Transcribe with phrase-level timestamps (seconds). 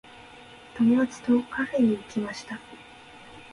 [0.79, 2.59] 友達とカフェに行きました。